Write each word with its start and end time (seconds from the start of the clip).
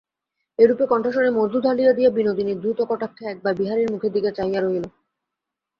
এইরূপে 0.59 0.85
কণ্ঠস্বরে 0.87 1.29
মধু 1.31 1.57
ঢালিয়া 1.61 1.91
দিয়া 1.93 2.09
বিনোদিনী 2.09 2.53
দ্রুতকটাক্ষে 2.55 3.23
একবার 3.25 3.53
বিহারীর 3.55 3.91
মুখের 3.93 4.11
দিকে 4.13 4.29
চাহিয়া 4.37 4.61
লইল। 4.61 4.85